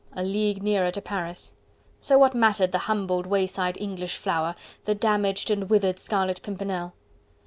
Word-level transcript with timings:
a 0.13 0.23
league 0.23 0.63
nearer 0.63 0.89
to 0.89 0.99
Paris. 0.99 1.53
So 1.99 2.17
what 2.17 2.33
mattered 2.33 2.71
the 2.71 2.79
humbled 2.89 3.27
wayside 3.27 3.77
English 3.79 4.17
flower? 4.17 4.55
the 4.85 4.95
damaged 4.95 5.51
and 5.51 5.69
withered 5.69 5.99
Scarlet 5.99 6.41
Pimpernel?... 6.41 6.93